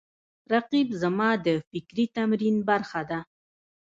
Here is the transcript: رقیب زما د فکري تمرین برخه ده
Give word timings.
رقیب 0.53 0.87
زما 1.01 1.29
د 1.45 1.47
فکري 1.69 2.05
تمرین 2.17 2.55
برخه 2.69 3.01
ده 3.09 3.19